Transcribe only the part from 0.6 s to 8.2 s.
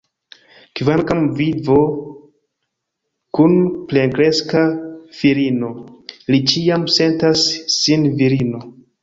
Kvankam vidvo, kun plenkreska filino, li ĉiam sentas sin